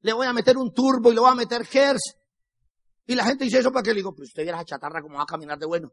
[0.00, 2.16] Le voy a meter un turbo y le voy a meter Hertz.
[3.06, 5.16] Y la gente dice eso para que le digo, pues usted viera esa chatarra como
[5.16, 5.92] va a caminar de bueno.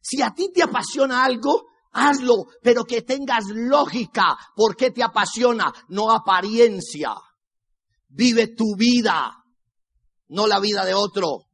[0.00, 4.36] Si a ti te apasiona algo, hazlo, pero que tengas lógica.
[4.54, 5.72] ¿Por qué te apasiona?
[5.88, 7.14] No apariencia.
[8.08, 9.32] Vive tu vida,
[10.28, 11.46] no la vida de otro.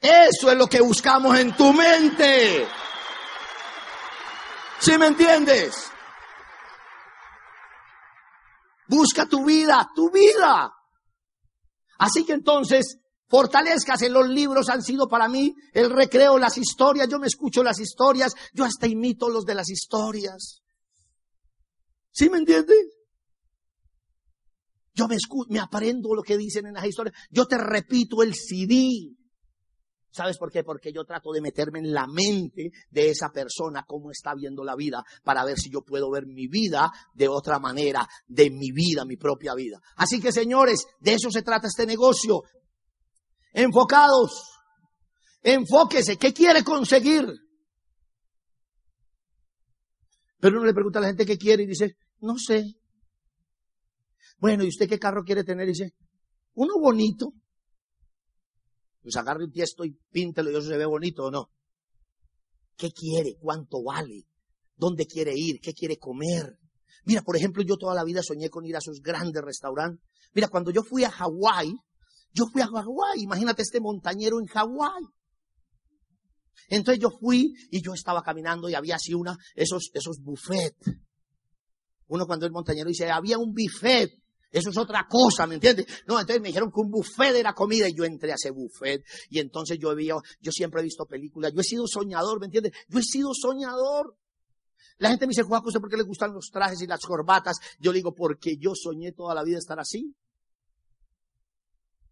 [0.00, 2.66] Eso es lo que buscamos en tu mente.
[4.78, 5.92] ¿Sí me entiendes?
[8.92, 10.70] Busca tu vida, tu vida.
[11.98, 14.10] Así que entonces, fortalezcase.
[14.10, 17.08] Los libros han sido para mí el recreo, las historias.
[17.08, 18.34] Yo me escucho las historias.
[18.52, 20.60] Yo hasta imito los de las historias.
[22.10, 22.76] ¿Sí me entiendes?
[24.92, 25.16] Yo me,
[25.48, 27.16] me aprendo lo que dicen en las historias.
[27.30, 29.16] Yo te repito el CD.
[30.12, 30.62] ¿Sabes por qué?
[30.62, 34.76] Porque yo trato de meterme en la mente de esa persona, cómo está viendo la
[34.76, 39.06] vida, para ver si yo puedo ver mi vida de otra manera, de mi vida,
[39.06, 39.80] mi propia vida.
[39.96, 42.42] Así que señores, de eso se trata este negocio.
[43.54, 44.50] Enfocados.
[45.42, 46.18] Enfóquese.
[46.18, 47.26] ¿Qué quiere conseguir?
[50.38, 52.64] Pero uno le pregunta a la gente qué quiere y dice, no sé.
[54.38, 55.66] Bueno, ¿y usted qué carro quiere tener?
[55.68, 55.94] dice,
[56.54, 57.32] uno bonito.
[59.02, 61.50] Pues agarre un tiesto y píntelo y eso se ve bonito o no.
[62.76, 63.36] ¿Qué quiere?
[63.38, 64.26] ¿Cuánto vale?
[64.76, 65.60] ¿Dónde quiere ir?
[65.60, 66.58] ¿Qué quiere comer?
[67.04, 70.04] Mira, por ejemplo, yo toda la vida soñé con ir a esos grandes restaurantes.
[70.34, 71.74] Mira, cuando yo fui a Hawái,
[72.32, 75.04] yo fui a Hawái, imagínate este montañero en Hawái.
[76.68, 80.76] Entonces yo fui y yo estaba caminando y había así una, esos, esos buffet.
[82.06, 84.21] Uno cuando es montañero dice, había un buffet
[84.52, 85.86] eso es otra cosa, ¿me entiendes?
[86.06, 89.02] No, entonces me dijeron que un buffet era comida y yo entré a ese buffet
[89.30, 92.72] y entonces yo había, yo siempre he visto películas, yo he sido soñador, ¿me entiendes?
[92.88, 94.14] Yo he sido soñador.
[94.98, 97.56] La gente me dice, Juan, ¿usted por qué le gustan los trajes y las corbatas?
[97.80, 100.14] Yo le digo, porque yo soñé toda la vida estar así.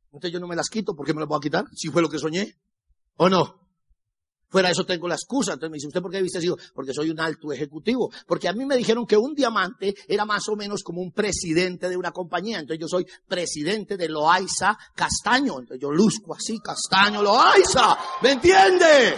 [0.07, 1.65] Entonces yo no me las quito, ¿por qué me las voy a quitar?
[1.75, 2.57] Si fue lo que soñé.
[3.17, 3.61] ¿O no?
[4.51, 5.53] Fuera eso tengo la excusa.
[5.53, 6.49] Entonces me dice, ¿usted por qué viste así?
[6.75, 8.11] Porque soy un alto ejecutivo.
[8.27, 11.89] Porque a mí me dijeron que un diamante era más o menos como un presidente
[11.89, 12.59] de una compañía.
[12.59, 15.61] Entonces yo soy presidente de Loaiza Castaño.
[15.61, 17.97] Entonces yo luzco así, Castaño Loaiza.
[18.23, 19.15] ¿Me entiende?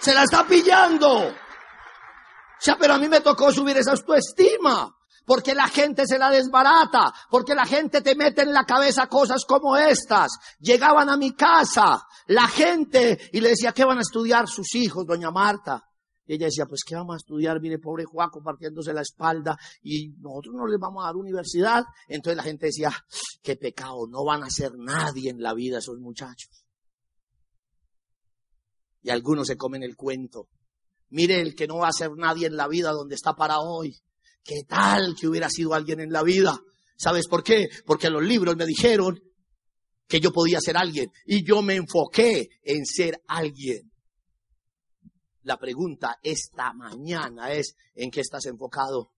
[0.00, 1.28] Se la está pillando.
[1.28, 4.97] O sea, pero a mí me tocó subir esa autoestima
[5.28, 9.44] porque la gente se la desbarata, porque la gente te mete en la cabeza cosas
[9.44, 10.32] como estas.
[10.58, 15.04] Llegaban a mi casa la gente y le decía, ¿qué van a estudiar sus hijos,
[15.04, 15.84] doña Marta?
[16.26, 17.60] Y ella decía, pues, ¿qué vamos a estudiar?
[17.60, 21.84] Mire, pobre Juaco partiéndose la espalda y nosotros no les vamos a dar universidad.
[22.08, 22.90] Entonces la gente decía,
[23.42, 26.64] qué pecado, no van a ser nadie en la vida esos muchachos.
[29.02, 30.48] Y algunos se comen el cuento.
[31.10, 33.94] Mire el que no va a ser nadie en la vida donde está para hoy.
[34.48, 36.58] ¿Qué tal que hubiera sido alguien en la vida?
[36.96, 37.68] ¿Sabes por qué?
[37.84, 39.20] Porque los libros me dijeron
[40.06, 43.92] que yo podía ser alguien y yo me enfoqué en ser alguien.
[45.42, 49.12] La pregunta esta mañana es, ¿en qué estás enfocado?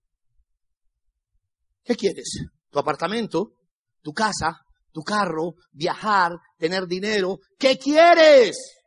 [1.84, 2.46] ¿Qué quieres?
[2.68, 3.52] ¿Tu apartamento?
[4.02, 4.62] ¿Tu casa?
[4.90, 5.54] ¿Tu carro?
[5.70, 6.32] ¿Viajar?
[6.58, 7.38] ¿Tener dinero?
[7.56, 8.82] ¿Qué quieres?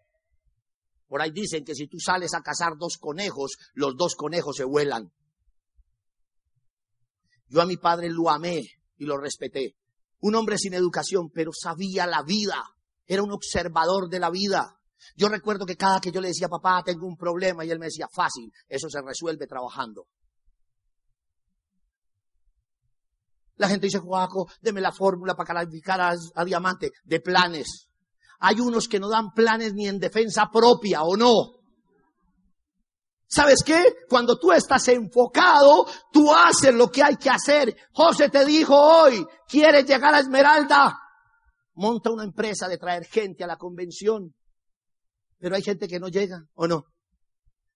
[1.07, 4.65] Por ahí dicen que si tú sales a cazar dos conejos, los dos conejos se
[4.65, 5.09] vuelan.
[7.53, 8.63] Yo a mi padre lo amé
[8.97, 9.75] y lo respeté.
[10.21, 12.63] Un hombre sin educación, pero sabía la vida.
[13.05, 14.79] Era un observador de la vida.
[15.15, 17.85] Yo recuerdo que cada que yo le decía, papá, tengo un problema, y él me
[17.85, 20.07] decía, fácil, eso se resuelve trabajando.
[23.57, 27.89] La gente dice, Juaco, deme la fórmula para calificar a, a diamante de planes.
[28.39, 31.62] Hay unos que no dan planes ni en defensa propia, ¿o no?
[33.27, 33.83] ¿Sabes qué?
[34.07, 37.75] Cuando tú estás enfocado, tú haces lo que hay que hacer.
[37.91, 40.99] José te dijo hoy, ¿quieres llegar a Esmeralda?
[41.73, 44.35] Monta una empresa de traer gente a la convención.
[45.39, 46.85] Pero hay gente que no llega, ¿o no?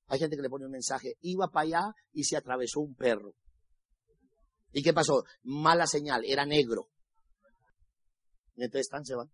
[0.07, 3.33] Hay gente que le pone un mensaje, iba para allá y se atravesó un perro.
[4.71, 5.23] ¿Y qué pasó?
[5.43, 6.89] Mala señal, era negro.
[8.55, 9.29] Y entonces están, se van.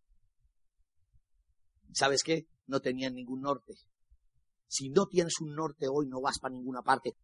[1.93, 2.47] ¿Sabes qué?
[2.65, 3.73] No tenían ningún norte.
[4.74, 7.16] Si no tienes un norte hoy, no vas para ninguna parte.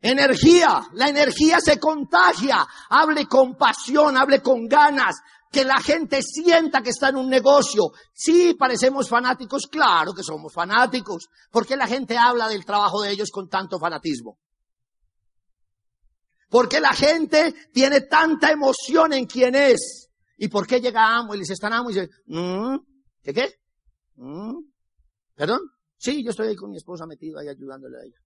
[0.00, 2.66] Energía, la energía se contagia.
[2.88, 5.20] Hable con pasión, hable con ganas.
[5.52, 7.92] Que la gente sienta que está en un negocio.
[8.12, 11.28] Sí, parecemos fanáticos, claro que somos fanáticos.
[11.52, 14.38] ¿Por qué la gente habla del trabajo de ellos con tanto fanatismo?
[16.48, 20.08] ¿Por qué la gente tiene tanta emoción en quién es?
[20.38, 22.76] ¿Y por qué llega Amo y les están Amo y dice, mm,
[23.22, 23.54] ¿qué qué?
[24.16, 24.56] Mm,
[25.36, 25.60] ¿Perdón?
[26.00, 28.18] Sí, yo estoy ahí con mi esposa metida ahí ayudándole a ella.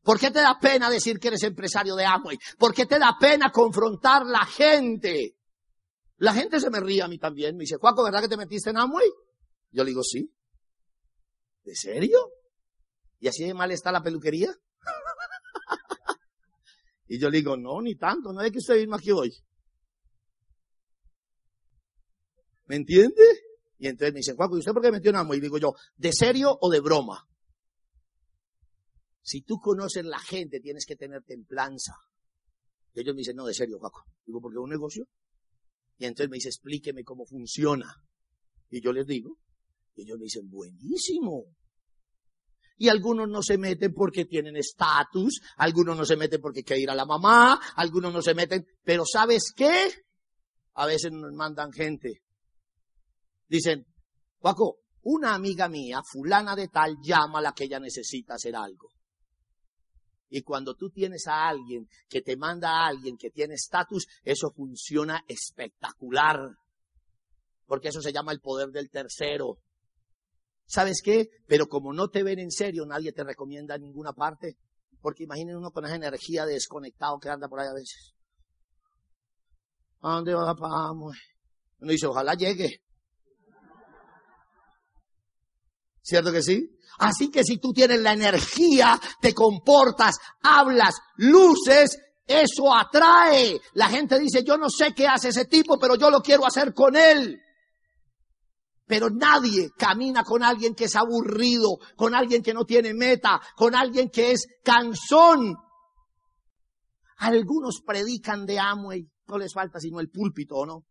[0.00, 2.38] ¿Por qué te da pena decir que eres empresario de Amway?
[2.56, 5.36] ¿Por qué te da pena confrontar la gente?
[6.18, 7.56] La gente se me ríe a mí también.
[7.56, 9.08] Me dice, Juaco, ¿verdad que te metiste en Amway?
[9.72, 10.32] Yo le digo, sí.
[11.64, 12.18] ¿De serio?
[13.18, 14.54] ¿Y así de mal está la peluquería?
[17.08, 19.32] y yo le digo, no, ni tanto, no es que usted mismo aquí hoy.
[22.66, 23.51] ¿Me entiende?
[23.82, 25.10] Y entonces me dicen, Juan, ¿y usted por qué metió?
[25.34, 27.28] Y digo yo, ¿de serio o de broma?
[29.20, 31.94] Si tú conoces la gente, tienes que tener templanza.
[32.94, 34.04] Y ellos me dicen, no, de serio, Juaco.
[34.24, 35.08] Digo, porque es un negocio.
[35.98, 37.92] Y entonces me dice, explíqueme cómo funciona.
[38.70, 39.36] Y yo les digo,
[39.96, 41.46] y ellos me dicen, buenísimo.
[42.76, 46.90] Y algunos no se meten porque tienen estatus, algunos no se meten porque quieren ir
[46.90, 49.90] a la mamá, algunos no se meten, pero ¿sabes qué?
[50.74, 52.22] A veces nos mandan gente
[53.52, 53.84] Dicen,
[54.40, 58.88] Paco, una amiga mía, fulana de tal, llama a la que ella necesita hacer algo.
[60.30, 64.50] Y cuando tú tienes a alguien que te manda a alguien que tiene estatus, eso
[64.56, 66.38] funciona espectacular.
[67.66, 69.58] Porque eso se llama el poder del tercero.
[70.64, 71.28] ¿Sabes qué?
[71.46, 74.56] Pero como no te ven en serio, nadie te recomienda en ninguna parte.
[75.02, 78.14] Porque imaginen uno con esa energía desconectado que anda por ahí a veces.
[80.00, 81.12] ¿A dónde va, Uno
[81.80, 82.80] dice, ojalá llegue.
[86.02, 86.68] ¿Cierto que sí?
[86.98, 93.60] Así que si tú tienes la energía, te comportas, hablas, luces, eso atrae.
[93.74, 96.74] La gente dice, yo no sé qué hace ese tipo, pero yo lo quiero hacer
[96.74, 97.40] con él.
[98.86, 103.74] Pero nadie camina con alguien que es aburrido, con alguien que no tiene meta, con
[103.74, 105.56] alguien que es cansón.
[107.16, 110.84] Algunos predican de amo y no les falta sino el púlpito, ¿no?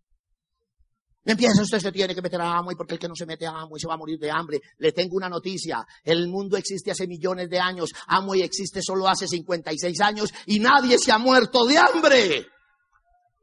[1.23, 3.67] Empieza usted se tiene que meter a y porque el que no se mete a
[3.75, 4.59] y se va a morir de hambre.
[4.79, 5.85] Le tengo una noticia.
[6.03, 7.91] El mundo existe hace millones de años.
[8.33, 12.47] y existe solo hace 56 años y nadie se ha muerto de hambre.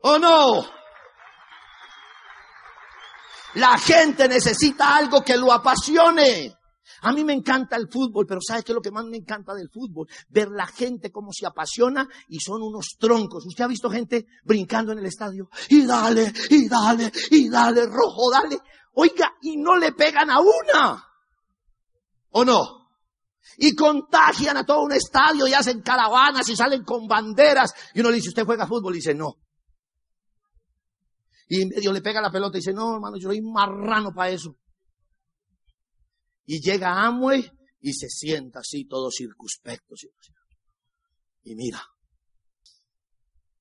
[0.03, 0.69] ¿O no?
[3.55, 6.58] La gente necesita algo que lo apasione.
[7.03, 9.55] A mí me encanta el fútbol, pero ¿sabe qué es lo que más me encanta
[9.55, 10.09] del fútbol?
[10.29, 13.47] Ver la gente cómo se apasiona y son unos troncos.
[13.47, 15.49] ¿Usted ha visto gente brincando en el estadio?
[15.69, 18.59] Y dale, y dale, y dale, rojo, dale.
[18.95, 21.05] Oiga, y no le pegan a una.
[22.31, 22.79] ¿O no?
[23.57, 27.73] Y contagian a todo un estadio y hacen caravanas y salen con banderas.
[27.95, 28.95] Y uno le dice, ¿usted juega fútbol?
[28.95, 29.37] Y dice, no.
[31.49, 34.57] Y medio le pega la pelota y dice, no, hermano, yo soy marrano para eso.
[36.51, 37.45] Y llega Amway
[37.83, 39.95] y se sienta así, todo circunspecto.
[41.43, 41.83] Y mira,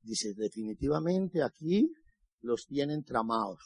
[0.02, 1.92] dice, definitivamente aquí
[2.40, 3.60] los tienen tramados.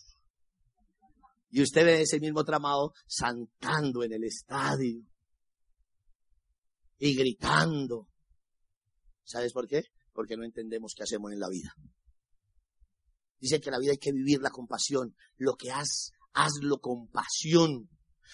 [1.52, 5.06] Y usted ve ese mismo tramado saltando en el estadio
[6.98, 8.08] y gritando.
[9.24, 9.84] ¿Sabes por qué?
[10.14, 11.76] Porque no entendemos qué hacemos en la vida.
[13.40, 15.16] Dice que la vida hay que vivirla con pasión.
[15.38, 17.88] Lo que haz, hazlo con pasión.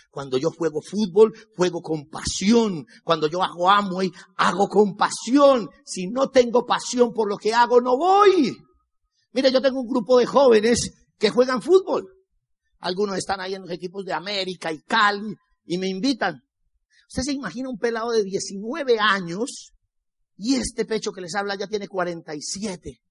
[0.09, 2.85] Cuando yo juego fútbol, juego con pasión.
[3.03, 5.69] Cuando yo hago Amway, hago con pasión.
[5.85, 8.55] Si no tengo pasión por lo que hago, no voy.
[9.33, 12.07] Mire, yo tengo un grupo de jóvenes que juegan fútbol.
[12.79, 16.41] Algunos están ahí en los equipos de América y Cali y me invitan.
[17.09, 19.73] Usted se imagina un pelado de 19 años
[20.37, 23.01] y este pecho que les habla ya tiene 47.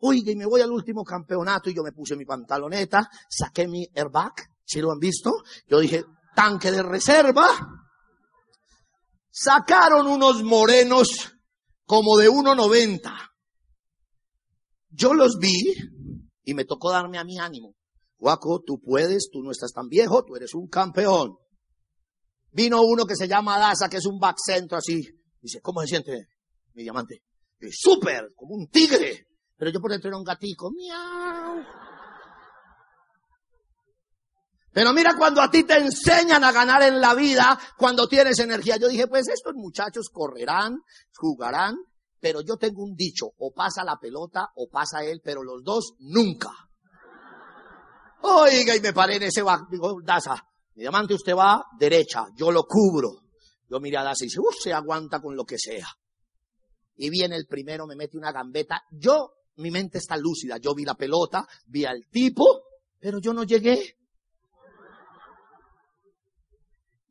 [0.00, 3.86] Oiga, y me voy al último campeonato y yo me puse mi pantaloneta, saqué mi
[3.94, 4.32] airbag
[4.64, 5.32] ¿Sí lo han visto?
[5.68, 7.46] Yo dije, tanque de reserva.
[9.30, 11.08] Sacaron unos morenos
[11.84, 13.12] como de 1,90.
[14.90, 15.74] Yo los vi
[16.44, 17.74] y me tocó darme a mi ánimo.
[18.16, 21.36] Guaco, tú puedes, tú no estás tan viejo, tú eres un campeón.
[22.52, 25.02] Vino uno que se llama Daza, que es un back centro así.
[25.40, 26.28] Dice, ¿cómo se siente
[26.74, 27.22] mi diamante?
[27.70, 29.26] Súper, como un tigre.
[29.56, 30.70] Pero yo por dentro era un gatico.
[30.70, 31.83] Miau.
[34.74, 38.76] Pero mira cuando a ti te enseñan a ganar en la vida, cuando tienes energía.
[38.76, 40.80] Yo dije, pues estos muchachos correrán,
[41.14, 41.76] jugarán,
[42.20, 45.94] pero yo tengo un dicho, o pasa la pelota o pasa él, pero los dos
[46.00, 46.50] nunca.
[48.22, 52.64] Oiga, y me paré en ese digo, Daza, mi diamante usted va derecha, yo lo
[52.64, 53.20] cubro.
[53.70, 55.86] Yo miré a Daza y dice, uff, se aguanta con lo que sea.
[56.96, 58.82] Y viene el primero, me mete una gambeta.
[58.90, 62.62] Yo, mi mente está lúcida, yo vi la pelota, vi al tipo,
[62.98, 63.98] pero yo no llegué.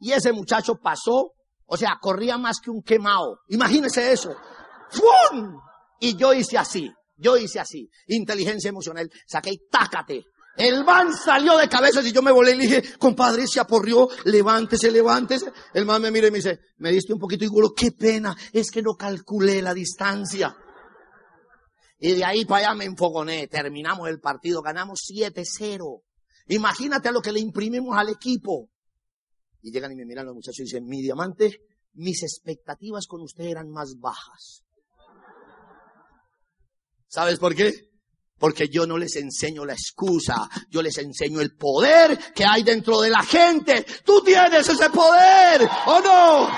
[0.03, 1.31] Y ese muchacho pasó,
[1.65, 3.39] o sea, corría más que un quemado.
[3.47, 4.35] Imagínese eso.
[4.91, 5.57] ¡Fum!
[6.01, 7.87] Y yo hice así, yo hice así.
[8.07, 10.25] Inteligencia emocional, saqué y tácate.
[10.57, 14.09] El man salió de cabeza y yo me volé y le dije, compadre, se aporrió,
[14.25, 15.53] levántese, levántese.
[15.73, 18.35] El man me mira y me dice, me diste un poquito y digo, qué pena,
[18.51, 20.53] es que no calculé la distancia.
[21.97, 26.01] Y de ahí para allá me enfogoné, terminamos el partido, ganamos 7-0.
[26.47, 28.67] Imagínate lo que le imprimimos al equipo.
[29.63, 31.61] Y llegan y me miran los muchachos y dicen, mi diamante,
[31.93, 34.63] mis expectativas con usted eran más bajas.
[37.07, 37.89] ¿Sabes por qué?
[38.37, 42.99] Porque yo no les enseño la excusa, yo les enseño el poder que hay dentro
[42.99, 43.85] de la gente.
[44.03, 46.49] Tú tienes ese poder, ¿o no?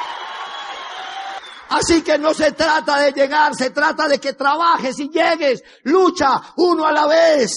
[1.69, 6.41] Así que no se trata de llegar, se trata de que trabajes y llegues, lucha
[6.57, 7.53] uno a la vez.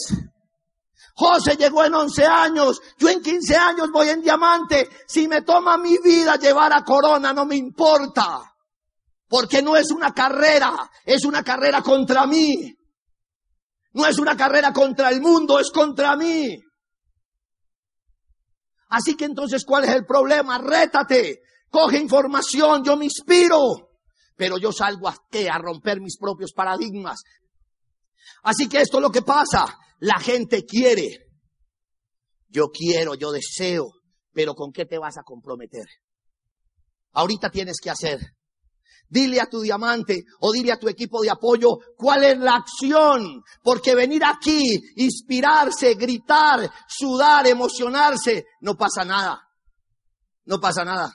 [1.18, 4.88] José llegó en 11 años, yo en 15 años voy en diamante.
[5.08, 8.54] Si me toma mi vida llevar a corona, no me importa.
[9.26, 12.72] Porque no es una carrera, es una carrera contra mí.
[13.94, 16.56] No es una carrera contra el mundo, es contra mí.
[18.90, 20.58] Así que entonces, ¿cuál es el problema?
[20.58, 23.90] Rétate, coge información, yo me inspiro,
[24.36, 25.50] pero yo salgo a qué?
[25.50, 27.24] A romper mis propios paradigmas.
[28.42, 29.78] Así que esto es lo que pasa.
[30.00, 31.26] La gente quiere.
[32.48, 33.90] Yo quiero, yo deseo,
[34.32, 35.86] pero ¿con qué te vas a comprometer?
[37.12, 38.20] Ahorita tienes que hacer.
[39.10, 43.42] Dile a tu diamante o dile a tu equipo de apoyo cuál es la acción.
[43.62, 49.40] Porque venir aquí, inspirarse, gritar, sudar, emocionarse, no pasa nada.
[50.44, 51.14] No pasa nada.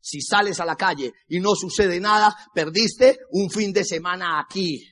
[0.00, 4.82] Si sales a la calle y no sucede nada, perdiste un fin de semana aquí.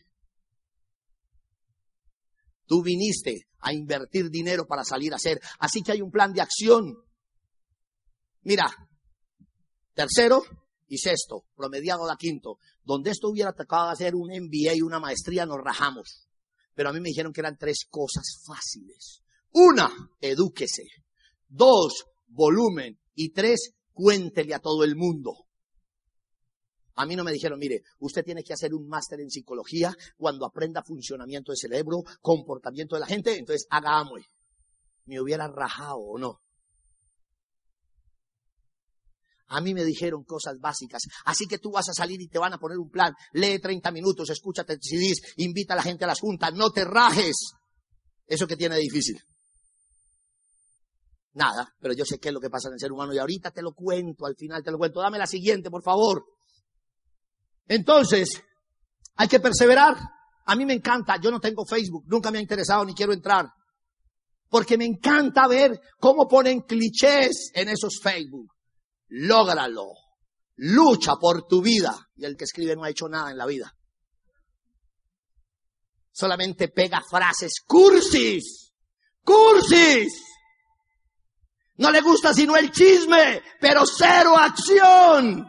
[2.69, 5.41] Tú viniste a invertir dinero para salir a hacer.
[5.59, 6.99] Así que hay un plan de acción.
[8.43, 8.71] Mira,
[9.95, 10.43] tercero
[10.87, 12.59] y sexto, promediado a quinto.
[12.85, 16.29] Donde esto hubiera tocado hacer un MBA y una maestría, nos rajamos.
[16.75, 19.23] Pero a mí me dijeron que eran tres cosas fáciles.
[19.53, 19.91] Una,
[20.21, 20.85] edúquese.
[21.49, 23.01] Dos, volumen.
[23.15, 25.48] Y tres, cuéntele a todo el mundo.
[26.99, 30.45] A mí no me dijeron, mire, usted tiene que hacer un máster en psicología cuando
[30.45, 34.25] aprenda funcionamiento del cerebro, comportamiento de la gente, entonces haga Amway.
[35.05, 36.41] Me hubiera rajado o no.
[39.47, 41.03] A mí me dijeron cosas básicas.
[41.25, 43.15] Así que tú vas a salir y te van a poner un plan.
[43.33, 47.53] Lee 30 minutos, escúchate CDs, invita a la gente a las juntas, no te rajes.
[48.27, 49.23] Eso que tiene difícil.
[51.35, 53.53] Nada, pero yo sé qué es lo que pasa en el ser humano y ahorita
[53.53, 55.01] te lo cuento, al final te lo cuento.
[55.01, 56.25] Dame la siguiente, por favor.
[57.69, 58.43] Entonces,
[59.17, 59.97] hay que perseverar.
[60.47, 63.47] A mí me encanta, yo no tengo Facebook, nunca me ha interesado ni quiero entrar.
[64.49, 68.51] Porque me encanta ver cómo ponen clichés en esos Facebook
[69.09, 69.93] lógralo.
[70.57, 71.97] Lucha por tu vida.
[72.17, 73.75] Y el que escribe no ha hecho nada en la vida.
[76.11, 78.73] Solamente pega frases cursis.
[79.23, 80.25] Cursis.
[81.77, 85.47] No le gusta sino el chisme, pero cero acción.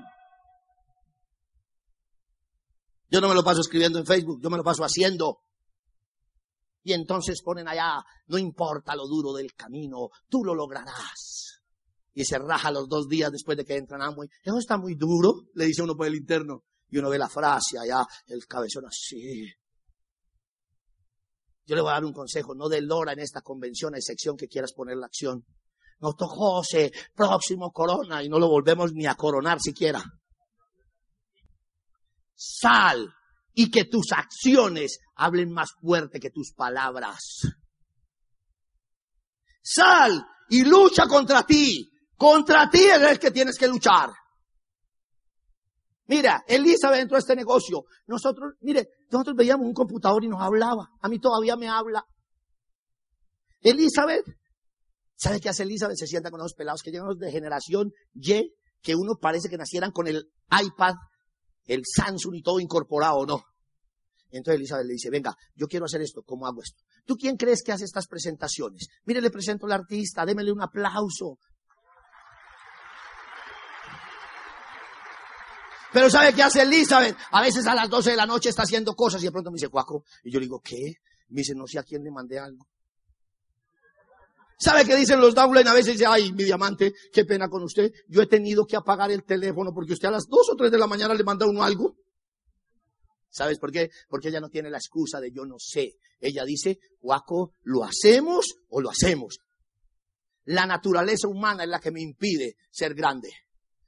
[3.10, 5.40] Yo no me lo paso escribiendo en Facebook, yo me lo paso haciendo.
[6.84, 11.50] Y entonces ponen allá, no importa lo duro del camino, tú lo lograrás
[12.20, 14.28] y se raja los dos días después de que entran a Amway.
[14.44, 16.64] Eso está muy duro, le dice uno por el interno.
[16.90, 19.48] Y uno ve la frase allá, el cabezón así.
[21.66, 24.36] Yo le voy a dar un consejo, no de lora en esta convención, a sección
[24.36, 25.46] que quieras poner la acción.
[26.00, 30.04] No, José, próximo corona, y no lo volvemos ni a coronar siquiera.
[32.42, 33.14] Sal
[33.54, 37.42] y que tus acciones hablen más fuerte que tus palabras.
[39.62, 41.92] Sal y lucha contra ti.
[42.16, 44.10] Contra ti es el que tienes que luchar.
[46.08, 47.84] Mira, Elizabeth entró a este negocio.
[48.08, 50.88] Nosotros, mire, nosotros veíamos un computador y nos hablaba.
[51.02, 52.06] A mí todavía me habla.
[53.60, 54.26] Elizabeth,
[55.18, 55.98] ¿sabe qué hace Elizabeth?
[55.98, 59.92] Se sienta con los pelados que llegan de generación Y, que uno parece que nacieran
[59.92, 60.96] con el iPad,
[61.70, 63.44] el Samsung y todo incorporado, ¿no?
[64.32, 66.84] Entonces Elizabeth le dice, venga, yo quiero hacer esto, ¿cómo hago esto?
[67.06, 68.88] ¿Tú quién crees que hace estas presentaciones?
[69.06, 71.38] Mire, le presento al artista, démele un aplauso.
[75.92, 77.18] Pero ¿sabe qué hace Elizabeth?
[77.32, 79.56] A veces a las 12 de la noche está haciendo cosas y de pronto me
[79.56, 80.04] dice, Cuaco.
[80.24, 80.94] Y yo le digo, ¿qué?
[81.30, 82.68] Me dice, no sé a quién le mandé algo.
[84.60, 85.70] ¿Sabe qué dicen los downline?
[85.70, 87.94] A veces dice, ay, mi diamante, qué pena con usted.
[88.10, 90.78] Yo he tenido que apagar el teléfono porque usted a las 2 o 3 de
[90.78, 91.96] la mañana le manda uno algo.
[93.30, 93.90] ¿Sabes por qué?
[94.10, 95.94] Porque ella no tiene la excusa de yo no sé.
[96.20, 99.38] Ella dice, Cuaco, ¿lo hacemos o lo hacemos?
[100.44, 103.30] La naturaleza humana es la que me impide ser grande.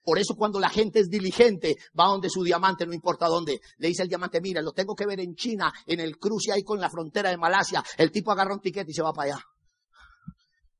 [0.03, 3.59] Por eso cuando la gente es diligente, va donde su diamante, no importa dónde.
[3.78, 6.63] Le dice el diamante, mira, lo tengo que ver en China, en el cruce ahí
[6.63, 7.84] con la frontera de Malasia.
[7.97, 9.45] El tipo agarra un tiquete y se va para allá.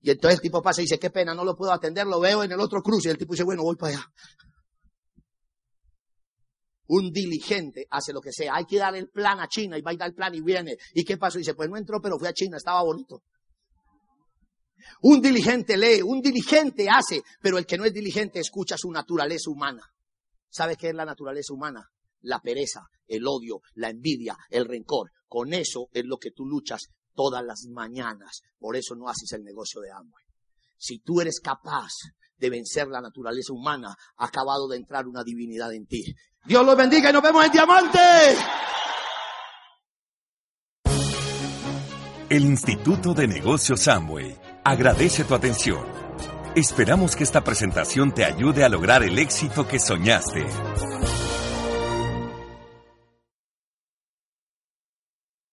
[0.02, 2.44] Y entonces el tipo pasa y dice, qué pena, no lo puedo atender, lo veo
[2.44, 3.10] en el otro cruce.
[3.10, 4.06] Y el tipo dice, bueno, voy para allá.
[6.88, 8.56] Un diligente hace lo que sea.
[8.56, 10.76] Hay que dar el plan a China y va a dar el plan y viene.
[10.94, 11.38] ¿Y qué pasó?
[11.38, 13.24] Y dice, pues no entró, pero fue a China, estaba bonito.
[15.04, 19.52] Un diligente lee, un diligente hace, pero el que no es diligente escucha su naturaleza
[19.52, 19.84] humana.
[20.50, 21.88] ¿Sabe qué es la naturaleza humana?
[22.22, 25.12] La pereza, el odio, la envidia, el rencor.
[25.28, 28.42] Con eso es lo que tú luchas todas las mañanas.
[28.60, 30.26] Por eso no haces el negocio de Amway.
[30.78, 31.92] Si tú eres capaz
[32.38, 36.04] de vencer la naturaleza humana, ha acabado de entrar una divinidad en ti.
[36.46, 38.00] Dios los bendiga y nos vemos en Diamante.
[42.30, 45.86] El Instituto de Negocios Amway agradece tu atención.
[46.56, 50.46] Esperamos que esta presentación te ayude a lograr el éxito que soñaste.